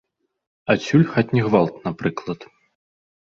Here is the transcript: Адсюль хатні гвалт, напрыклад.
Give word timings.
Адсюль 0.73 1.03
хатні 1.11 1.43
гвалт, 1.47 1.75
напрыклад. 1.85 2.39